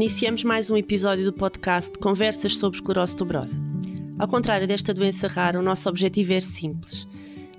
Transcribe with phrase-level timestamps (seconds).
[0.00, 3.60] Iniciamos mais um episódio do podcast Conversas sobre esclerose tuberosa.
[4.16, 7.04] Ao contrário desta doença rara, o nosso objetivo é simples.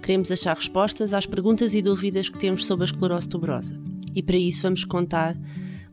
[0.02, 3.78] Queremos achar respostas às perguntas e dúvidas que temos sobre a esclerose tuberosa.
[4.16, 5.36] E para isso vamos contar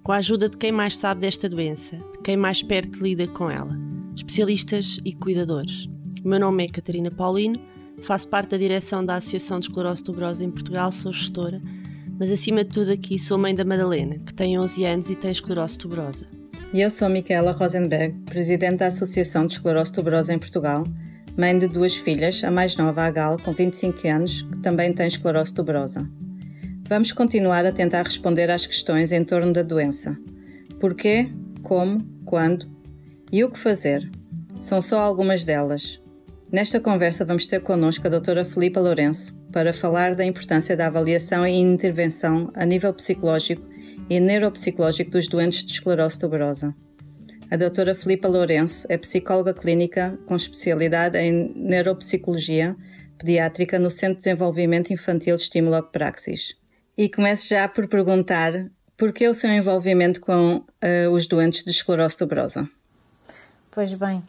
[0.04, 3.50] com a ajuda de quem mais sabe desta doença, de quem mais perto lida com
[3.50, 3.76] ela,
[4.14, 5.86] especialistas e cuidadores.
[6.24, 7.58] O meu nome é Catarina Paulino,
[8.02, 11.60] faço parte da direção da Associação de Esclerose Tuberosa em Portugal, sou gestora
[12.18, 15.30] mas acima de tudo aqui sou mãe da Madalena, que tem 11 anos e tem
[15.30, 16.26] esclerose tuberosa.
[16.74, 20.84] E eu sou Micaela Rosenberg, presidente da Associação de Esclerose Tuberosa em Portugal,
[21.36, 25.06] mãe de duas filhas, a mais nova, a Gal, com 25 anos, que também tem
[25.06, 26.08] esclerose tuberosa.
[26.88, 30.18] Vamos continuar a tentar responder às questões em torno da doença.
[30.80, 31.30] Porquê,
[31.62, 32.66] como, quando
[33.30, 34.10] e o que fazer?
[34.60, 36.00] São só algumas delas.
[36.50, 41.46] Nesta conversa vamos ter connosco a doutora Filipa Lourenço, para falar da importância da avaliação
[41.46, 43.66] e intervenção a nível psicológico
[44.08, 46.74] e neuropsicológico dos doentes de esclerose tuberosa.
[47.50, 52.76] A doutora Filipa Lourenço é psicóloga clínica com especialidade em neuropsicologia
[53.18, 56.54] pediátrica no Centro de Desenvolvimento Infantil Estímulo Praxis.
[56.96, 58.52] E começo já por perguntar
[58.96, 62.68] por que o seu envolvimento com uh, os doentes de esclerose tuberosa?
[63.70, 64.22] Pois bem,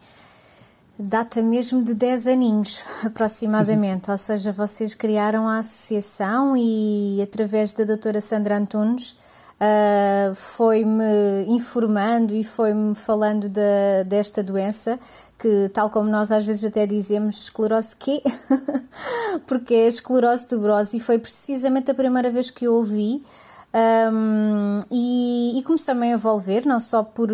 [0.99, 4.11] data mesmo de 10 aninhos, aproximadamente.
[4.11, 9.15] Ou seja, vocês criaram a associação e, através da doutora Sandra Antunes,
[9.61, 14.99] uh, foi-me informando e foi-me falando de, desta doença,
[15.37, 18.21] que, tal como nós às vezes até dizemos, esclerose quê?
[19.45, 23.23] Porque é esclerose tuberose, e foi precisamente a primeira vez que eu ouvi.
[23.77, 27.29] Um, e, e comecei-me a envolver, não só por,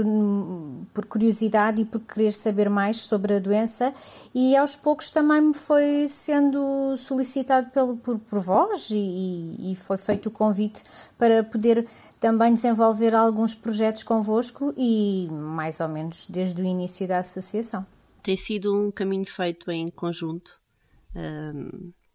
[0.93, 3.93] por curiosidade e por querer saber mais sobre a doença,
[4.35, 9.97] e aos poucos também me foi sendo solicitado pelo, por, por vós e, e foi
[9.97, 10.83] feito o convite
[11.17, 11.87] para poder
[12.19, 17.85] também desenvolver alguns projetos convosco e mais ou menos desde o início da associação.
[18.21, 20.59] Tem sido um caminho feito em conjunto,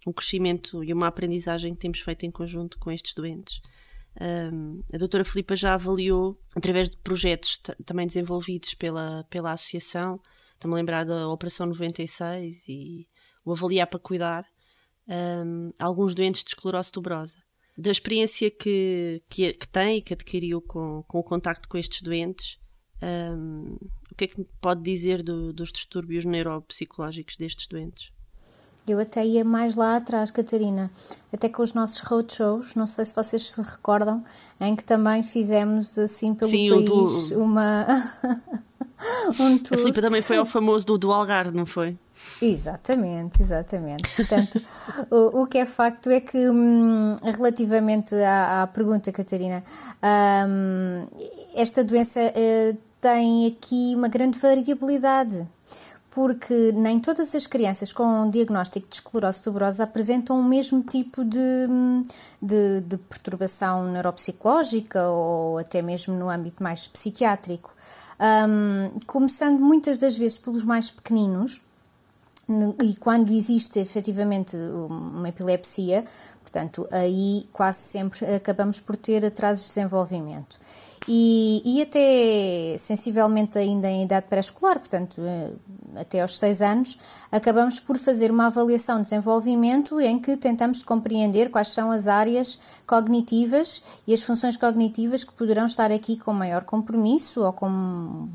[0.07, 3.63] um crescimento e uma aprendizagem que temos feito em conjunto com estes doentes.
[4.93, 10.21] A doutora Filipa já avaliou, através de projetos também desenvolvidos pela, pela associação,
[10.55, 13.09] estou-me a lembrar da Operação 96 e
[13.45, 14.45] o Avaliar para Cuidar,
[15.09, 17.39] um, alguns doentes de esclerose tuberosa.
[17.77, 22.03] Da experiência que, que, que tem e que adquiriu com, com o contacto com estes
[22.03, 22.59] doentes,
[23.01, 23.77] um,
[24.11, 28.11] o que é que pode dizer do, dos distúrbios neuropsicológicos destes doentes?
[28.93, 30.91] Eu até ia mais lá atrás, Catarina,
[31.33, 34.23] até com os nossos roadshows, não sei se vocês se recordam,
[34.61, 37.43] em que também fizemos assim pelo Sim, país do...
[37.43, 38.13] uma.
[39.39, 39.75] um tour.
[39.75, 41.97] A Filipe também foi ao famoso do, do Algarve, não foi?
[42.41, 44.09] Exatamente, exatamente.
[44.15, 44.61] Portanto,
[45.11, 49.63] o, o, que é facto é que, hum, relativamente à, à, pergunta, Catarina,
[50.49, 51.07] hum,
[51.55, 55.47] esta doença uh, tem aqui uma grande variabilidade
[56.11, 61.39] porque nem todas as crianças com diagnóstico de esclerose tuberosa apresentam o mesmo tipo de,
[62.41, 67.75] de, de perturbação neuropsicológica ou até mesmo no âmbito mais psiquiátrico.
[68.21, 71.63] Um, começando muitas das vezes pelos mais pequeninos,
[72.83, 76.03] e quando existe efetivamente uma epilepsia,
[76.41, 80.59] portanto, aí quase sempre acabamos por ter atrasos de desenvolvimento
[81.11, 85.53] e, e até sensivelmente ainda em idade pré-escolar, portanto, eh,
[85.97, 86.99] até aos 6 anos,
[87.33, 92.61] acabamos por fazer uma avaliação de desenvolvimento em que tentamos compreender quais são as áreas
[92.87, 98.29] cognitivas e as funções cognitivas que poderão estar aqui com maior compromisso ou com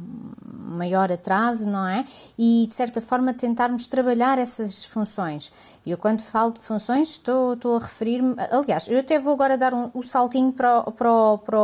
[0.74, 2.06] maior atraso, não é?
[2.38, 5.52] E de certa forma tentarmos trabalhar essas funções.
[5.86, 8.36] E eu, quando falo de funções, estou, estou a referir-me.
[8.52, 11.58] Aliás, eu até vou agora dar um, um saltinho para, para, para,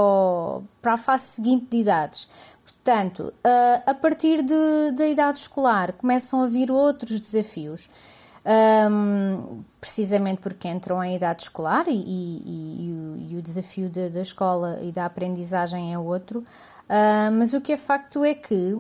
[0.82, 2.28] para a fase seguinte de idades.
[2.64, 3.34] Portanto,
[3.86, 7.90] a partir de, da idade escolar começam a vir outros desafios.
[8.46, 14.22] Um, precisamente porque entram em idade escolar e, e, e, e o, desafio da, da,
[14.22, 18.78] escola e da aprendizagem é outro, uh, mas o que é facto é que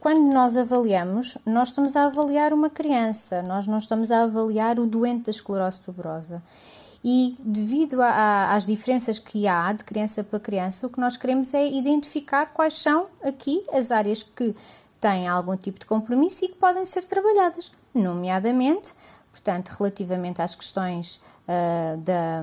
[0.00, 4.86] quando nós avaliamos, nós estamos a avaliar uma criança, nós não estamos a avaliar o
[4.86, 6.42] doente da esclerose tuberosa.
[7.04, 11.16] E devido a, a, às diferenças que há de criança para criança, o que nós
[11.16, 14.54] queremos é identificar quais são aqui as áreas que
[15.00, 18.92] têm algum tipo de compromisso e que podem ser trabalhadas, nomeadamente,
[19.36, 22.42] portanto, relativamente às questões uh, da,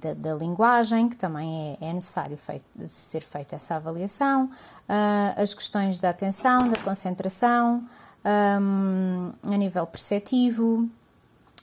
[0.00, 5.54] da, da, linguagem, que também é, é necessário feito, ser feita essa avaliação, uh, as
[5.54, 7.86] questões da atenção, da concentração,
[8.60, 10.88] um, a nível perceptivo,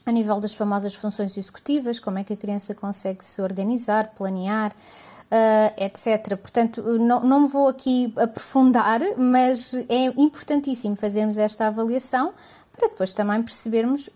[0.06, 4.72] a nível das famosas funções executivas, como é que a criança consegue se organizar, planear,
[4.72, 6.34] uh, etc.
[6.38, 12.32] Portanto, não, não me vou aqui aprofundar, mas é importantíssimo fazermos esta avaliação
[12.72, 14.10] para depois também percebermos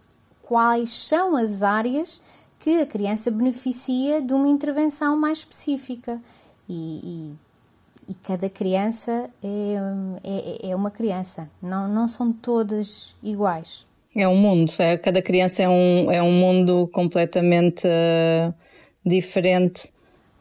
[0.51, 2.21] quais são as áreas
[2.59, 6.21] que a criança beneficia de uma intervenção mais específica.
[6.69, 7.37] E,
[8.09, 9.77] e, e cada criança é,
[10.25, 13.87] é, é, uma criança, não, não são todas iguais.
[14.13, 18.53] É um mundo, é, cada criança é um, é um mundo completamente uh,
[19.07, 19.93] diferente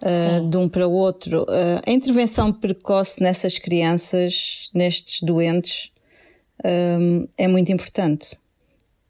[0.01, 1.43] uh, de um para o outro.
[1.43, 5.91] Uh, a intervenção precoce nessas crianças, nestes doentes,
[7.37, 8.38] é muito importante.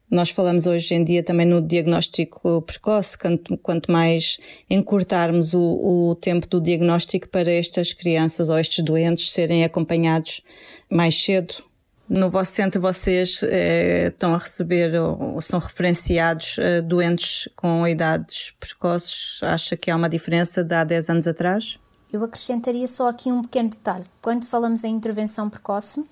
[0.10, 5.62] Nós falamos hoje em dia também no diagnóstico precoce, quanto, quanto mais encurtarmos o,
[6.10, 10.42] o, tempo do diagnóstico para estas crianças ou estes doentes serem acompanhados
[10.90, 11.64] mais cedo,
[12.10, 18.52] no vosso centro vocês eh, estão a receber ou são referenciados eh, doentes com idades
[18.60, 19.44] precoces?
[19.44, 21.78] Acha que há uma diferença de há 10 anos atrás?
[22.12, 24.06] Eu acrescentaria só aqui um pequeno detalhe.
[24.24, 26.04] Quando falamos em intervenção precoce,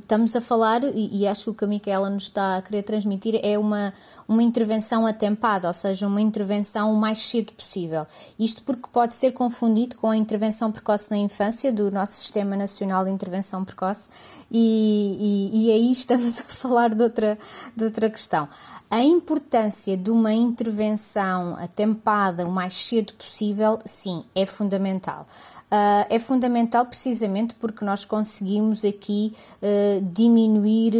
[0.00, 3.40] estamos a falar, e, acho que o que a Micaela nos está a querer transmitir
[3.42, 3.94] é uma,
[4.28, 8.06] uma intervenção atempada, ou seja, uma intervenção o mais cedo possível.
[8.38, 13.04] Isto porque pode ser confundido com a intervenção precoce na infância do nosso Sistema Nacional
[13.04, 14.10] de Intervenção Precoce,
[14.50, 17.38] e, e, e aí estamos a falar de outra,
[17.74, 18.48] de outra questão.
[18.90, 25.26] A importância de uma intervenção atempada o mais cedo possível, sim, é fundamental.
[25.70, 30.92] Uh, é fundamental precisamente porque nós conseguimos aqui uh, diminuir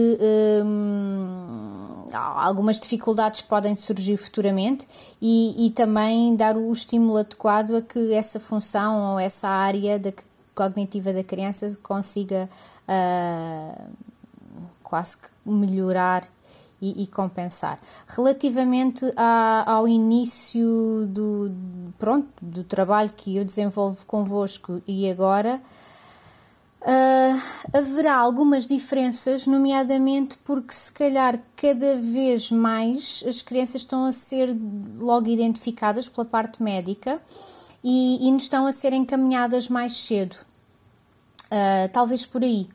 [0.64, 4.86] um, algumas dificuldades que podem surgir futuramente
[5.20, 10.12] e, e, também dar o estímulo adequado a que essa função ou essa área da,
[10.54, 12.48] cognitiva da criança consiga
[12.88, 13.90] uh,
[14.82, 16.28] quase que melhorar
[16.80, 17.78] e, e compensar.
[18.06, 21.50] Relativamente a, ao início do,
[21.98, 25.60] pronto, do trabalho que eu desenvolvo convosco e agora,
[26.82, 27.42] uh,
[27.72, 34.56] haverá algumas diferenças, nomeadamente porque se calhar cada vez mais as crianças estão a ser
[34.98, 37.20] logo identificadas pela parte médica
[37.82, 40.36] e, e nos estão a ser encaminhadas mais cedo.
[41.46, 42.68] Uh, talvez por aí.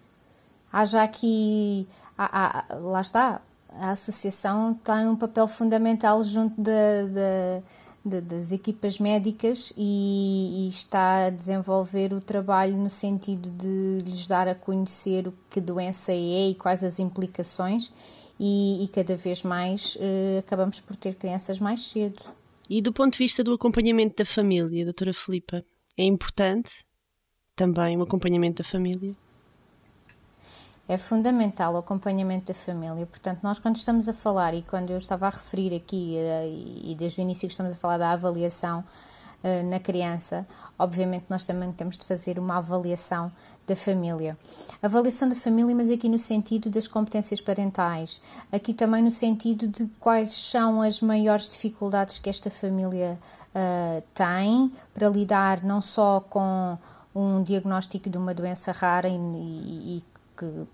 [0.72, 1.88] Haja aqui.
[2.18, 3.42] Há, há, lá está,
[3.80, 6.60] a associação tem um papel fundamental junto
[8.06, 14.48] das equipas médicas e, e, está a desenvolver o trabalho no sentido de lhes dar
[14.48, 17.92] a conhecer o que doença é e quais as implicações
[18.40, 22.24] e, e cada vez mais uh, acabamos por ter crianças mais cedo.
[22.69, 25.66] E do ponto de vista do acompanhamento da família, doutora Filipa,
[25.98, 26.86] é importante
[27.56, 29.16] também o acompanhamento da família?
[30.88, 33.06] É fundamental o acompanhamento da família.
[33.06, 36.48] Portanto, nós quando estamos a falar e quando eu estava a referir aqui eh,
[36.84, 38.84] e desde o início que estamos a falar da avaliação
[39.44, 40.44] eh, na criança,
[40.78, 43.32] obviamente nós também temos de fazer uma avaliação
[43.68, 44.38] da família.
[44.82, 48.22] Avaliação da família, mas aqui no sentido das competências parentais,
[48.52, 53.20] aqui também no sentido de quais são as maiores dificuldades que esta família
[53.54, 56.78] uh, tem para lidar não só com
[57.14, 60.68] um diagnóstico de uma doença rara e, e, e que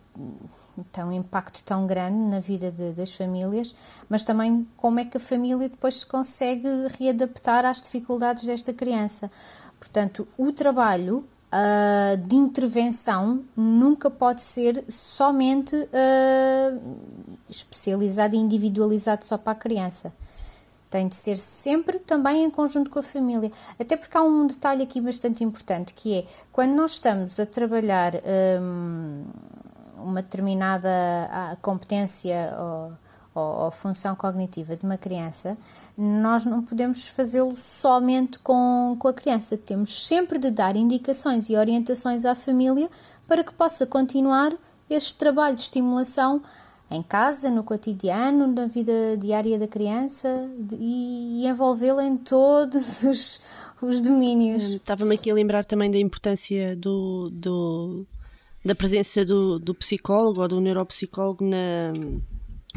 [0.92, 3.76] tem um impacto tão grande na vida de, das famílias,
[4.10, 6.68] mas também como é que a família depois se consegue
[7.00, 9.32] readaptar às dificuldades desta criança.
[9.80, 16.98] Portanto, o trabalho uh, de intervenção nunca pode ser somente uh,
[17.50, 20.14] especializado e individualizado só para a criança.
[20.92, 23.52] Tem de ser sempre também em conjunto com a família.
[23.80, 28.14] Até porque há um detalhe aqui bastante importante que é quando nós estamos a trabalhar.
[28.62, 29.24] Um,
[30.02, 30.90] uma determinada
[31.32, 32.94] ah, competência ou,
[33.34, 35.58] ou, ou, função cognitiva de uma criança,
[35.98, 39.58] nós não podemos fazê-lo somente com, com a criança.
[39.58, 42.90] Temos sempre de dar indicações e orientações à família
[43.28, 44.54] para que possa continuar
[44.90, 46.42] este trabalho de estimulação
[46.92, 53.42] em casa, no cotidiano, na vida diária da criança e, e envolvê-la em todos os,
[53.82, 54.64] os domínios.
[54.64, 58.06] Estava-me aqui a lembrar também da importância do, do
[58.64, 61.94] da presença do, do psicólogo ou do neuropsicólogo na,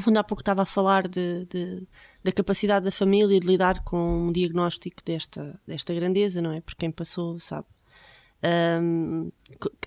[0.07, 1.87] onde há pouco estava a falar de, de,
[2.23, 6.61] da capacidade da família de lidar com um diagnóstico desta, desta grandeza, não é?
[6.61, 7.67] Por quem passou, sabe?
[8.45, 9.31] Um,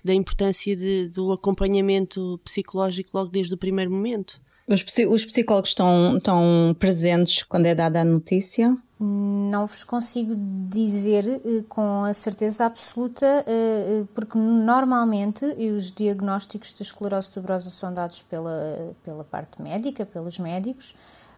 [0.02, 4.40] da importância de, do acompanhamento psicológico logo desde o primeiro momento.
[4.66, 8.76] Os, os psicólogos estão, estão presentes quando é dada a notícia?
[9.00, 10.34] Não vos consigo
[10.68, 17.70] dizer eh, com a certeza absoluta, eh, eh, porque normalmente os diagnósticos de esclerose tuberosa
[17.70, 20.96] são dados pela, pela parte médica, pelos médicos,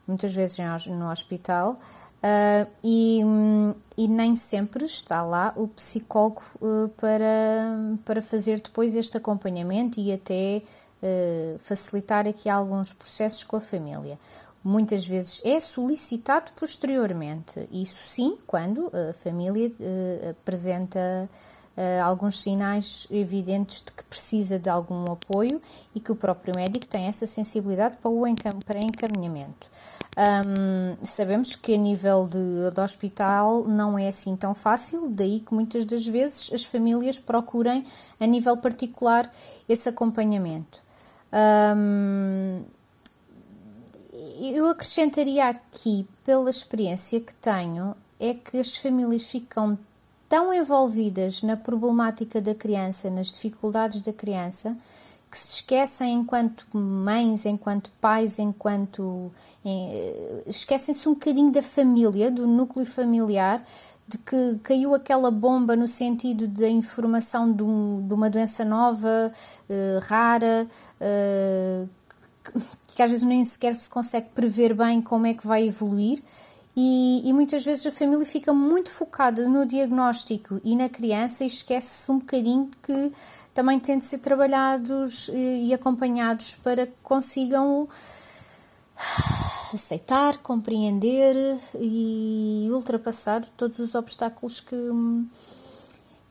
[0.08, 0.58] muitas vezes
[0.88, 1.78] no hospital.
[2.20, 3.22] Uh, e,
[3.96, 10.12] e, nem sempre está lá o psicólogo uh, para, para fazer depois este acompanhamento e
[10.12, 10.60] até
[11.02, 14.18] uh, facilitar aqui alguns processos com a família.
[14.62, 19.72] Muitas vezes é solicitado posteriormente, isso sim, quando a família
[20.28, 21.26] apresenta
[22.02, 25.62] alguns sinais evidentes de que precisa de algum apoio
[25.94, 28.22] e que o próprio médico tem essa sensibilidade para o
[28.64, 29.68] para encaminhamento.
[30.16, 35.54] Um, sabemos que a nível de, de, hospital não é assim tão fácil, daí que
[35.54, 37.86] muitas das vezes as famílias procurem,
[38.18, 39.32] a nível particular,
[39.68, 40.82] esse acompanhamento.
[41.32, 42.64] Um,
[44.40, 49.78] eu acrescentaria aqui, pela experiência que tenho, é que as famílias ficam
[50.30, 54.76] tão envolvidas na problemática da criança, nas dificuldades da criança,
[55.28, 59.32] que se esquecem enquanto mães, enquanto pais, enquanto.
[59.64, 63.60] Eh, esquecem-se um bocadinho da família, do núcleo familiar,
[64.06, 69.32] de que caiu aquela bomba no sentido da informação de, um, de uma doença nova,
[69.68, 70.66] uh, rara,
[71.00, 71.88] uh,
[72.44, 76.22] que, que, às vezes nem sequer se consegue prever bem como é que vai evoluir.
[76.76, 81.48] E, e, muitas vezes a família fica muito focada no diagnóstico e na criança e
[81.48, 83.12] esquece-se um bocadinho que
[83.52, 87.88] também têm de ser trabalhados e acompanhados para que consigam
[89.74, 91.36] aceitar, compreender
[91.78, 94.76] e ultrapassar todos os obstáculos que,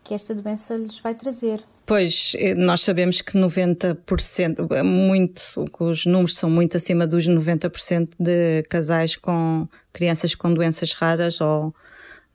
[0.09, 1.61] que esta doença lhes vai trazer.
[1.85, 5.39] Pois, eh, nós sabemos que 90%, muito,
[5.79, 11.75] os números são muito acima dos 90% de casais com crianças com doenças raras ou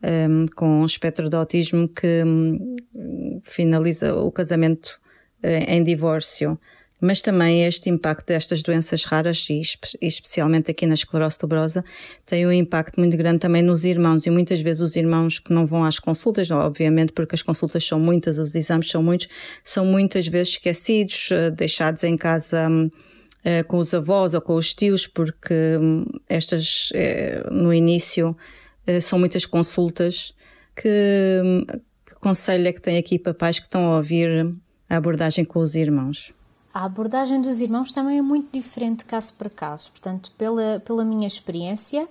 [0.04, 2.76] um, com espectro de autismo que um,
[3.43, 5.00] finaliza o casamento
[5.43, 6.57] uh, em divórcio.
[7.05, 9.61] Mas também este impacto destas doenças raras, e
[10.01, 11.85] especialmente aqui na esclerose tuberosa,
[12.25, 14.25] tem um impacto muito grande também nos irmãos.
[14.25, 18.01] E muitas vezes os irmãos que não vão às consultas, obviamente porque as consultas são
[18.01, 19.29] muitas, os exames são muitos,
[19.63, 22.69] são muitas vezes esquecidos, uh, deixados em casa.
[22.69, 22.91] Um,
[23.45, 28.35] Uh, com os avós ou com os tios, porque um, estas, uh, no início,
[28.87, 30.33] eh, são muitas consultas.
[30.75, 31.67] Que,
[32.07, 34.51] que conselho é que tem aqui papais que estão a ouvir
[34.89, 36.33] a abordagem com os irmãos?
[36.75, 39.93] A abordagem dos irmãos também é muito diferente caso para caso.
[39.93, 42.09] Portanto, pela, pela minha experiência,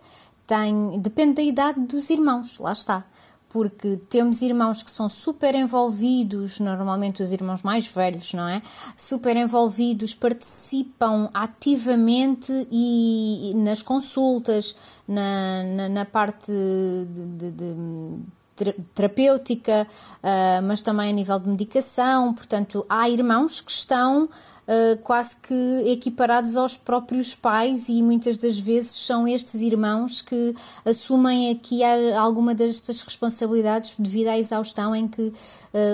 [0.47, 3.03] tem, depende da idade dos irmãos, lá está
[3.49, 8.63] porque temos irmãos que são super envolvidos, normalmente os irmãos mais velhos, não é?
[8.97, 14.75] Super envolvidos, participam ativamente e, e nas consultas,
[15.07, 22.33] na, na, na parte de, de, de terapêutica, uh, mas também a nível de medicação.
[22.33, 24.29] Portanto, há irmãos que estão
[24.67, 30.55] uh, quase que equiparados aos próprios pais e muitas das vezes são estes irmãos que
[30.85, 31.81] assumem aqui
[32.15, 35.33] alguma destas responsabilidades devido à exaustão em que uh,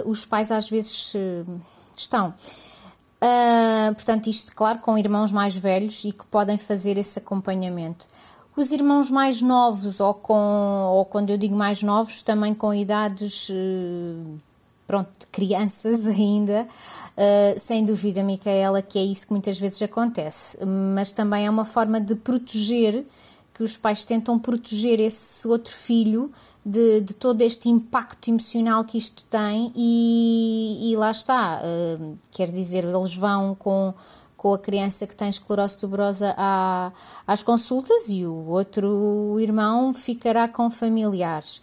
[0.06, 1.62] os pais às vezes uh,
[1.96, 2.34] estão.
[3.96, 8.08] portanto, isto, claro, com irmãos mais velhos e que podem fazer esse acompanhamento.
[8.56, 13.50] Os irmãos mais novos, ou, com, ou quando eu digo mais novos, também com idades
[14.90, 16.68] pronto, crianças ainda,
[17.16, 21.64] uh, sem dúvida, Micaela, que é isso que muitas vezes acontece, mas também é uma
[21.64, 23.06] forma de proteger,
[23.54, 26.32] que os pais tentam proteger esse outro filho
[26.66, 32.52] de, de todo este impacto emocional que isto tem e, e lá está, uh, quer
[32.52, 33.94] dizer, eles vão com
[34.36, 36.94] com a criança que tem esclerose tuberosa à,
[37.28, 41.62] às consultas e o outro irmão ficará com familiares.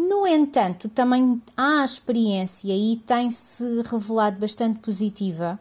[0.00, 5.60] No entanto, também há experiência e tem-se revelado bastante positiva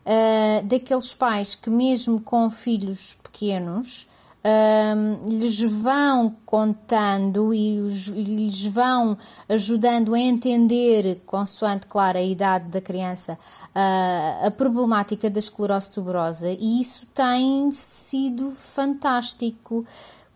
[0.00, 4.08] uh, daqueles pais que, mesmo com filhos pequenos,
[4.42, 12.70] uh, lhes vão contando e os, lhes vão ajudando a entender, consoante, claro, a idade
[12.70, 13.38] da criança,
[13.74, 19.84] uh, a problemática da esclerose tuberosa, e isso tem sido fantástico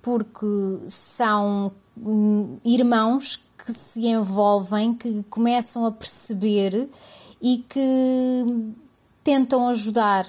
[0.03, 0.47] porque
[0.89, 1.73] são
[2.65, 6.89] irmãos que se envolvem, que começam a perceber
[7.41, 8.75] e que
[9.23, 10.27] tentam ajudar.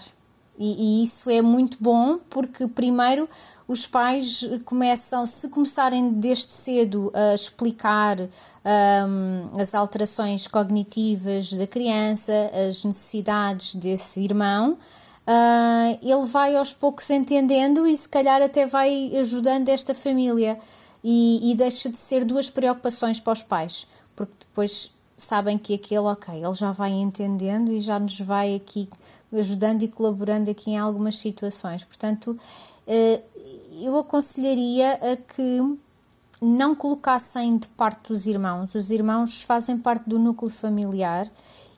[0.58, 3.28] E, e, isso é muito bom porque, primeiro,
[3.68, 12.52] os pais começam, se começarem desde cedo a explicar um, as alterações cognitivas da criança,
[12.68, 14.78] as necessidades desse irmão,
[15.26, 20.60] uh, ele vai aos poucos entendendo e, se calhar, até vai ajudando esta família
[21.04, 26.02] e, e deixa de ser duas preocupações para os pais, porque depois sabem que aquele,
[26.02, 28.90] ok, ele já vai entendendo e já nos vai aqui
[29.32, 31.84] ajudando e colaborando aqui em algumas situações.
[31.84, 32.38] Portanto,
[32.88, 33.22] eh,
[33.82, 35.78] eu aconselharia a que
[36.42, 38.74] não colocassem de parte os irmãos.
[38.74, 41.30] Os irmãos fazem parte do núcleo familiar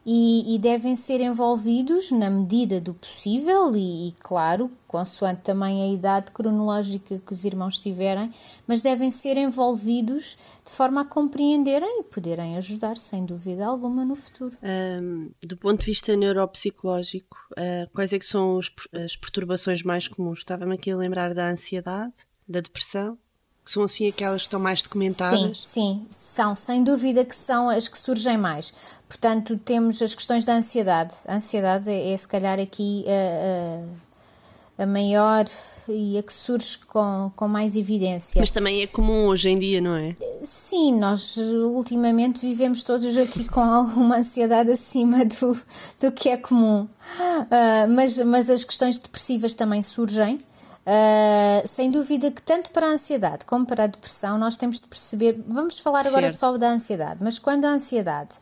[0.06, 5.94] e, e, devem ser envolvidos na medida do possível e, e, claro, consoante também a
[5.94, 8.32] idade cronológica que os irmãos tiverem,
[8.68, 14.16] mas devem ser envolvidos de forma a compreenderem e poderem ajudar, sem dúvida alguma, no
[14.16, 14.58] futuro.
[14.62, 20.08] Um, do ponto de vista neuropsicológico, uh, quais é que são os, as perturbações mais
[20.08, 20.40] comuns?
[20.40, 22.14] Estava-me aqui a lembrar da ansiedade,
[22.48, 23.18] da depressão,
[23.64, 25.60] que são assim aquelas que estão mais documentadas?
[25.60, 28.74] Sim, sim, são, sem dúvida que são as que surgem mais.
[29.08, 31.16] Portanto, temos as questões da ansiedade.
[31.26, 35.46] A ansiedade é, é se calhar aqui a, a, a, maior
[35.88, 38.40] e a que surge com, com mais evidência.
[38.40, 40.14] Mas também é comum hoje em dia, não é?
[40.42, 45.58] Sim, nós ultimamente vivemos todos aqui com alguma ansiedade acima do,
[46.02, 46.82] do que é comum.
[46.82, 50.40] Uh, mas, mas as questões depressivas também surgem.
[50.86, 54.88] Uh, sem dúvida que tanto para a ansiedade como para a depressão nós temos de
[54.88, 56.40] perceber, vamos falar agora certo.
[56.40, 58.36] só da ansiedade, mas quando a ansiedade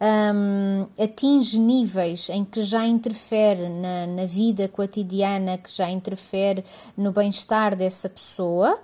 [0.00, 6.64] um, atinge níveis em que já interfere na, na vida cotidiana, que já interfere
[6.96, 8.78] no bem-estar dessa pessoa,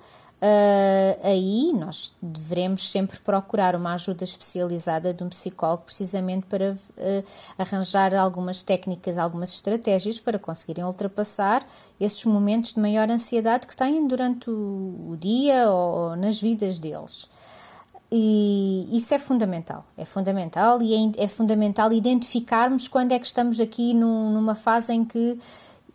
[0.45, 7.25] Uh, aí nós devemos sempre procurar uma ajuda especializada de um psicólogo, precisamente para uh,
[7.57, 11.67] arranjar algumas técnicas, algumas estratégias para conseguirem ultrapassar
[11.99, 16.79] esses momentos de maior ansiedade que têm durante o, o dia ou, ou nas vidas
[16.79, 17.31] deles.
[18.13, 23.59] E isso é fundamental, é fundamental e é, é fundamental identificarmos quando é que estamos
[23.61, 25.39] aqui num, numa fase em que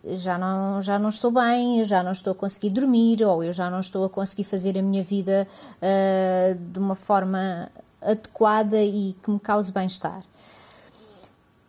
[0.04, 3.70] já não, já não estou bem, já não estou a conseguir dormir, ou eu já
[3.70, 7.70] não estou a conseguir fazer a minha vida uh, de uma forma
[8.02, 10.24] adequada e que me cause bem-estar.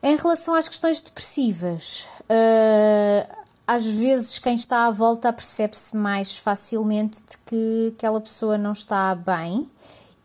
[0.02, 7.20] Em relação às questões depressivas, uh, às vezes quem está à volta percebe-se mais facilmente
[7.20, 9.68] de que aquela pessoa não está bem,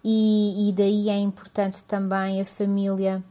[0.04, 3.24] e, e daí é importante também a família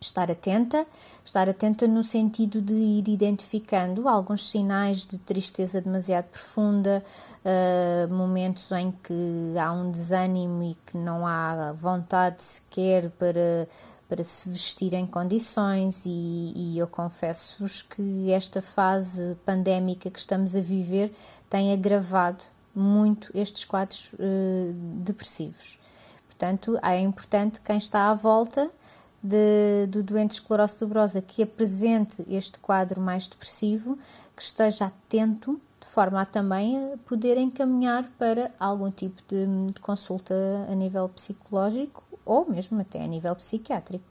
[0.00, 0.86] estar atenta,
[1.22, 7.04] estar atenta no sentido de ir identificando alguns sinais de tristeza demasiado profunda,
[7.44, 13.68] uh, momentos em que há um desânimo e que não há vontade sequer para,
[14.08, 20.56] para se vestir em condições, e, e eu confesso-vos que esta fase pandémica que estamos
[20.56, 21.12] a viver
[21.50, 22.42] tem agravado
[22.74, 25.78] muito estes quadros uh, depressivos.
[26.26, 28.70] Portanto, é importante quem está à volta
[29.22, 33.98] de, do doente esclerose tuberosa que apresente este quadro mais depressivo,
[34.36, 40.34] que esteja atento de forma a também poder encaminhar para algum tipo de, de consulta
[40.68, 44.04] a nível psicológico ou mesmo até a nível psiquiátrico.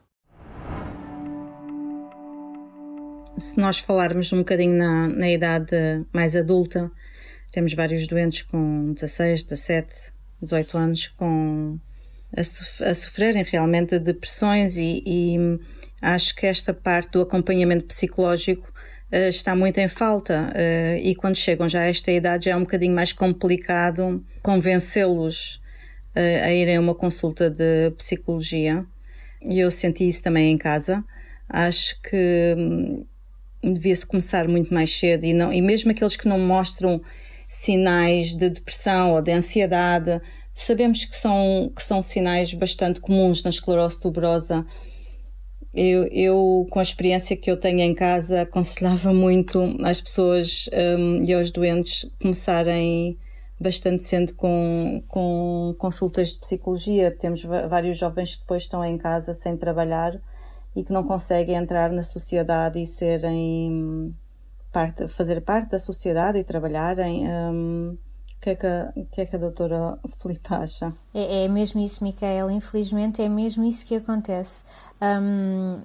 [3.38, 6.92] Se nós falarmos um bocadinho na, na idade mais adulta,
[7.52, 11.80] temos vários doentes com 16, 17, 18 anos com
[12.36, 12.42] a,
[12.90, 15.38] a sofrerem realmente depressões e, e,
[16.02, 18.72] acho que esta parte do acompanhamento psicológico
[19.12, 22.56] uh, está muito em falta uh, e quando chegam já a esta idade já é
[22.56, 25.62] um bocadinho mais complicado convencê-los
[26.16, 28.86] uh, a irem a uma consulta de psicologia
[29.42, 31.04] e eu senti isso também em casa.
[31.48, 33.06] Acho que hum,
[33.64, 37.02] devia-se começar muito mais cedo e, não, e mesmo aqueles que não mostram
[37.48, 40.22] sinais de depressão ou de ansiedade,
[40.54, 44.66] sabemos que são, que são sinais bastante comuns na esclerose tuberosa.
[45.74, 51.24] Eu, eu, com a experiência que eu tenho em casa, aconselhava muito às pessoas um,
[51.24, 53.18] e aos doentes começarem
[53.60, 57.16] bastante cedo com, com consultas de psicologia.
[57.16, 60.20] Temos vários jovens que depois estão em casa sem trabalhar
[60.76, 64.16] e que não conseguem entrar na sociedade e serem
[64.72, 67.28] parte, fazer parte da sociedade e trabalharem.
[67.28, 67.98] Um,
[68.40, 70.94] o que, é que, que é que a doutora Filipe acha?
[71.14, 72.54] É, é mesmo isso, Micaela.
[72.54, 74.64] Infelizmente é mesmo isso que acontece.
[75.02, 75.82] Um,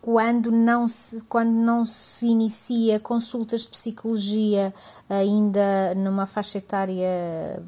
[0.00, 4.72] quando não se quando não se inicia consultas de psicologia
[5.08, 7.60] ainda numa faixa etária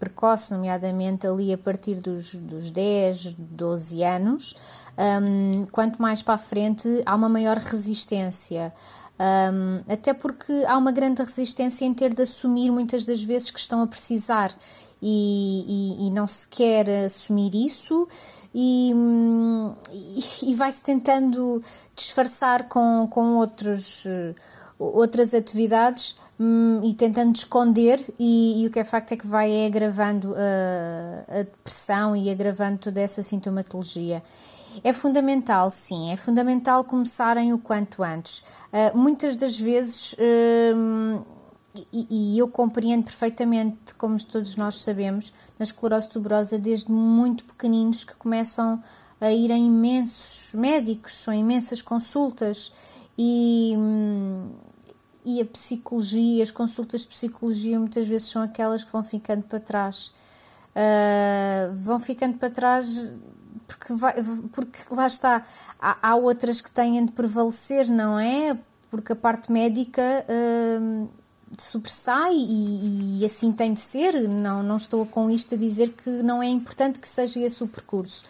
[0.00, 4.54] precoce, nomeadamente ali a partir dos, dos 10, 12 anos,
[4.98, 8.72] um, quanto mais para a frente há uma maior resistência.
[9.18, 13.58] Um, até porque há uma grande resistência em ter de assumir muitas das vezes que
[13.58, 14.54] estão a precisar
[15.00, 18.06] e, e, e não se quer assumir isso
[18.54, 18.92] e,
[19.92, 21.62] e, e vai-se tentando
[21.94, 24.04] disfarçar com, com outros,
[24.78, 29.64] outras atividades hum, e tentando esconder e, e, o que é facto é que vai
[29.64, 34.22] agravando a, a depressão e agravando toda essa sintomatologia.
[34.82, 38.40] É fundamental, sim, é fundamental começarem o quanto antes.
[38.72, 41.24] Uh, muitas das vezes uh,
[41.92, 48.04] e, e, eu compreendo perfeitamente, como todos nós sabemos, na esclerose tuberosa, desde muito pequeninos
[48.04, 48.82] que começam
[49.20, 52.72] a ir a imensos médicos, são imensas consultas
[53.18, 53.74] e,
[55.24, 59.60] e a psicologia, as consultas de psicologia muitas vezes são aquelas que vão ficando para
[59.60, 60.14] trás.
[60.76, 63.10] Uh, vão ficando para trás
[63.66, 64.14] porque, vai,
[64.52, 65.42] porque lá está,
[65.80, 68.56] há, há, outras que têm de prevalecer, não é?
[68.90, 71.08] Porque a parte médica uh,
[71.58, 74.28] sobressai e, e, assim tem de ser.
[74.28, 77.68] Não, não estou com isto a dizer que não é importante que seja esse o
[77.68, 78.24] percurso.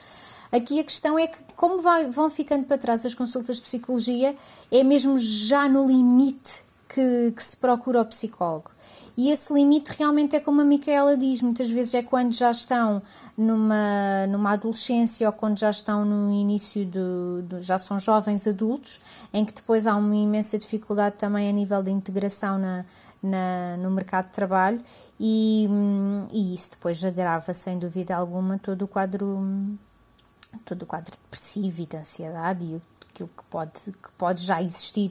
[0.51, 4.35] Aqui a questão é que, como vai, vão ficando para trás as consultas de psicologia,
[4.70, 8.70] é mesmo já no limite que, que se procura o psicólogo.
[9.16, 13.02] E esse limite realmente é como a Micaela diz, muitas vezes é quando já estão
[13.37, 19.00] numa, numa adolescência ou quando já estão no início do, já são jovens adultos,
[19.33, 22.85] em que depois há uma imensa dificuldade também a nível de integração na,
[23.22, 24.83] na, no mercado de trabalho.
[25.18, 25.66] E,
[26.31, 29.79] e isso depois agrava sem dúvida alguma todo o quadro
[30.64, 35.11] todo o quadro depressivo e de ansiedade e aquilo que pode, que pode já existir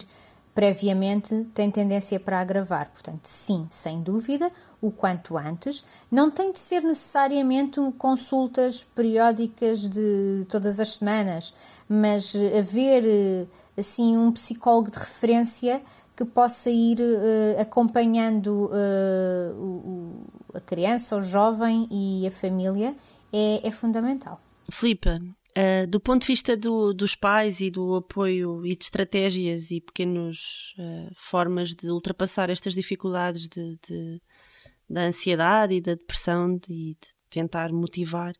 [0.55, 2.89] previamente tem tendência para agravar.
[2.89, 4.49] Portanto, sim, sem dúvida,
[4.81, 5.85] o quanto antes.
[6.09, 11.53] Não tem de ser necessariamente consultas periódicas de todas as semanas,
[11.89, 15.81] mas haver assim um psicólogo de referência
[16.15, 22.95] que possa ir uh, acompanhando uh, o, a criança, o jovem e a família
[23.33, 24.39] é, é fundamental.
[24.71, 25.19] Filipa,
[25.57, 29.79] Uh, do ponto de vista do, dos pais e do apoio e de estratégias e
[29.79, 34.21] pequenas uh, formas de ultrapassar estas dificuldades de, de,
[34.89, 38.35] da ansiedade e da depressão de, e de tentar motivar,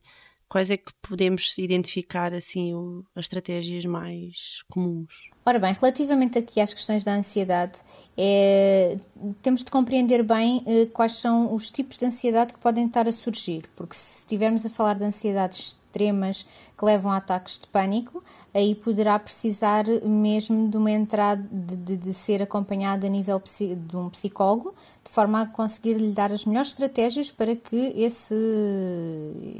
[0.50, 5.30] quais é que podemos identificar assim o, as estratégias mais comuns?
[5.48, 7.78] Ora bem, relativamente aqui às questões da ansiedade,
[8.18, 8.98] é,
[9.44, 13.12] temos de compreender bem é, quais são os tipos de ansiedade que podem estar a
[13.12, 18.24] surgir, porque se estivermos a falar de ansiedades extremas que levam a ataques de pânico,
[18.56, 23.96] aí poderá precisar mesmo de uma entrada, de, de, de ser acompanhado a nível de
[23.96, 28.36] um psicólogo, de forma a conseguir lhe dar as melhores estratégias para que esse,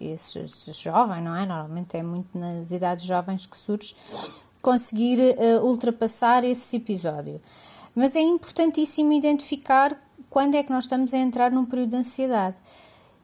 [0.02, 1.46] esse, esse jovem, não é?
[1.46, 3.96] Normalmente é muito nas idades jovens que surge,
[4.66, 7.40] conseguir uh, ultrapassar esse episódio.
[7.94, 9.96] Mas é importantíssimo identificar
[10.28, 12.56] quando é que nós estamos a entrar num período de ansiedade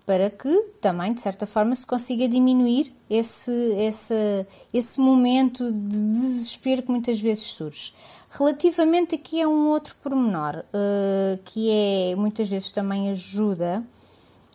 [0.06, 6.84] para que também, de certa forma, se consiga diminuir esse, esse, esse momento de desespero
[6.84, 7.92] que muitas vezes surge.
[8.30, 13.84] Relativamente aqui a um outro pormenor, uh, que é muitas vezes também ajuda,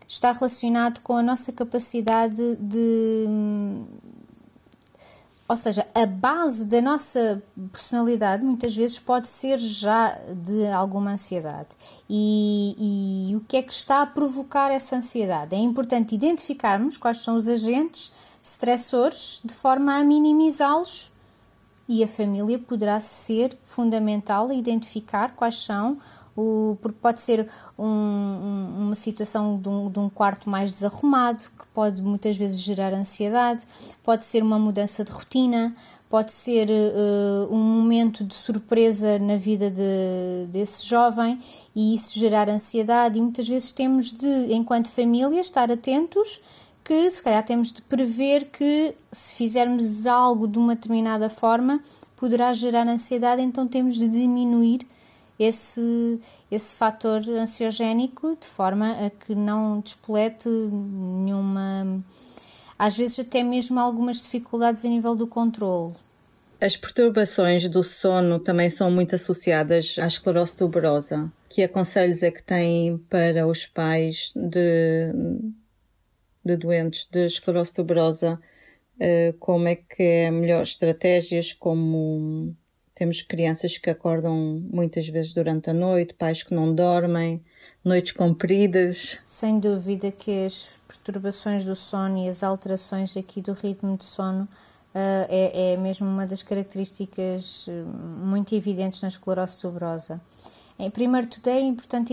[0.07, 3.27] está relacionado com a nossa capacidade de,
[5.48, 11.68] ou seja, a base da nossa personalidade muitas vezes pode ser já de alguma ansiedade.
[12.11, 15.54] E, e, o que é que está a provocar essa ansiedade?
[15.54, 21.12] É importante identificarmos quais são os agentes stressores de forma a minimizá-los
[21.88, 25.98] e a família poderá ser fundamental identificar quais são
[26.37, 31.44] o, porque pode ser um, um, uma situação de um, de um, quarto mais desarrumado,
[31.59, 33.64] que pode muitas vezes gerar ansiedade,
[34.03, 35.75] pode ser uma mudança de rotina,
[36.11, 41.40] pode ser uh, um momento de surpresa na vida de, desse jovem
[41.75, 43.18] e isso gerar ansiedade.
[43.18, 46.40] E muitas vezes temos de, enquanto família, estar atentos
[46.85, 51.81] que se calhar temos de prever que se fizermos algo de uma determinada forma
[52.14, 54.87] poderá gerar ansiedade, então temos de diminuir
[55.38, 56.20] esse,
[56.51, 62.03] esse fator ansiogénico de forma a que não despolete nenhuma.
[62.79, 65.94] às vezes até mesmo algumas dificuldades a nível do controle.
[66.61, 71.31] As perturbações do sono também são muito associadas à esclerose tuberosa.
[71.51, 75.12] Que aconselhos é que têm para os pais de,
[76.42, 78.40] de doentes de esclerose tuberosa?
[78.99, 82.57] Eh, como é que é melhores estratégias, como
[82.96, 84.35] temos crianças que acordam
[84.72, 87.44] muitas vezes durante a noite, pais que não dormem,
[87.85, 89.18] noites compridas.
[89.26, 94.44] Sem dúvida que as perturbações do sono e as alterações aqui do ritmo de sono
[94.44, 94.48] uh,
[95.28, 97.85] é, é mesmo uma das características eh,
[98.24, 100.18] muito evidentes na esclerose tuberosa.
[100.78, 102.12] Em primeiro tudo é importante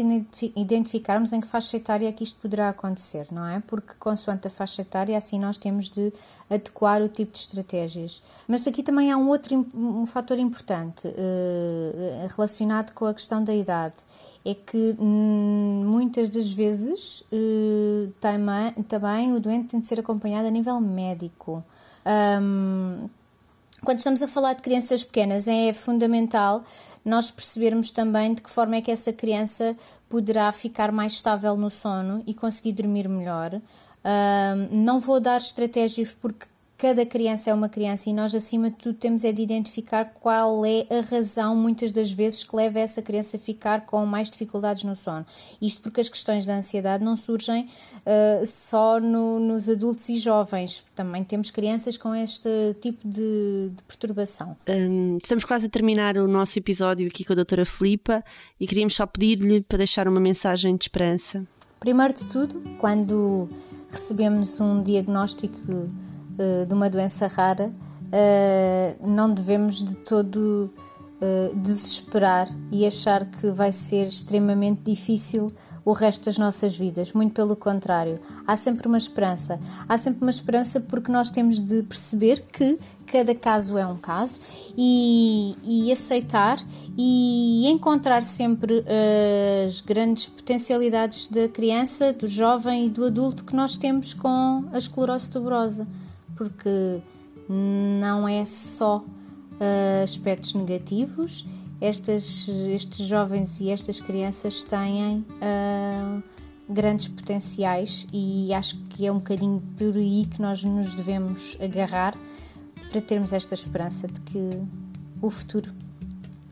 [0.55, 3.61] identificarmos em que faixa etária é que isto poderá acontecer, não é?
[3.67, 6.13] Porque consoante a faixa etária, assim nós temos de
[6.49, 8.23] adequar o tipo de estratégias.
[8.47, 13.53] Mas aqui também há um outro um fator importante uh, relacionado com a questão da
[13.53, 14.01] idade.
[14.45, 20.51] É que hum, muitas das vezes uh, também, o doente tem de ser acompanhado a
[20.51, 21.61] nível médico.
[23.83, 26.63] Quando estamos a falar de crianças pequenas, é fundamental
[27.03, 29.75] nós percebermos também de que forma é que essa criança
[30.07, 33.55] poderá ficar mais estável no sono e conseguir dormir melhor.
[33.55, 36.45] Uh, não vou dar estratégias porque
[36.83, 40.65] cada criança é uma criança e nós, acima de tudo, temos é de identificar qual
[40.65, 44.83] é a razão, muitas das vezes, que leva essa criança a ficar com mais dificuldades
[44.83, 45.25] no sono.
[45.61, 47.69] Isto porque as questões da ansiedade não surgem
[47.99, 50.83] uh, só no, nos adultos e jovens.
[50.93, 52.49] Também temos crianças com este
[52.81, 54.57] tipo de, de perturbação.
[54.67, 58.21] Um, estamos quase a terminar o nosso episódio aqui com a doutora Filipa
[58.59, 61.47] e queríamos só pedir-lhe para deixar uma mensagem de esperança.
[61.79, 63.47] Primeiro de tudo, quando
[63.89, 65.89] recebemos um diagnóstico
[66.67, 67.71] de uma doença rara,
[68.15, 70.71] eh, não devemos de todo
[71.19, 75.51] eh, desesperar e achar que vai ser extremamente difícil
[75.85, 77.11] o resto das nossas vidas.
[77.11, 79.59] Muito pelo contrário, há sempre uma esperança.
[79.87, 84.39] Há sempre uma esperança porque nós temos de perceber que cada caso é um caso
[84.77, 86.59] e, e aceitar
[86.95, 88.83] e encontrar sempre
[89.65, 94.77] as grandes potencialidades da criança, do jovem e do adulto que nós temos com a
[94.77, 95.87] esclerose tuberosa
[96.35, 97.01] porque
[97.49, 101.45] não é só uh, aspectos negativos.
[101.81, 106.23] Estas, estes jovens e estas crianças têm uh,
[106.69, 112.15] grandes potenciais e acho que é um bocadinho por aí que nós nos devemos agarrar
[112.89, 114.61] para termos esta esperança de que
[115.21, 115.71] o futuro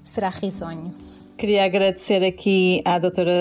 [0.03, 0.93] será risonho.
[1.37, 3.31] Queria agradecer aqui à doutora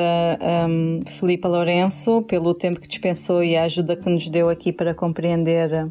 [0.68, 4.94] um, Filipa Lourenço pelo tempo que dispensou e a ajuda que nos deu aqui para
[4.94, 5.90] compreender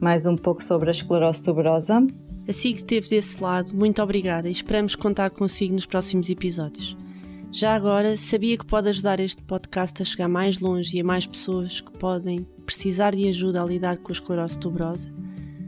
[0.00, 2.06] mais um pouco sobre a esclerose tuberosa.
[2.48, 6.96] Assim que esteve desse lado, muito obrigada e esperamos contar consigo nos próximos episódios.
[7.50, 11.26] Já agora, sabia que pode ajudar este podcast a chegar mais longe e a mais
[11.26, 15.10] pessoas que podem precisar de ajuda a lidar com a esclerose tuberosa?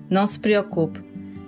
[0.10, 1.02] Não se preocupe,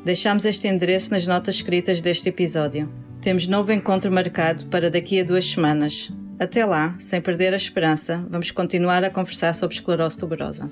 [0.06, 2.90] deixamos este endereço nas notas escritas deste episódio.
[3.22, 6.10] Temos novo encontro marcado para daqui a duas semanas.
[6.40, 10.72] Até lá, sem perder a esperança, vamos continuar a conversar sobre esclerose tuberosa.